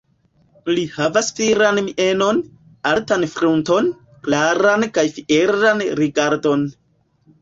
Li 0.77 0.83
havas 0.93 1.27
viran 1.39 1.81
mienon, 1.89 2.39
altan 2.93 3.27
frunton, 3.35 3.91
klaran 4.29 4.87
kaj 4.97 5.05
fieran 5.19 5.85
rigardon. 6.01 6.65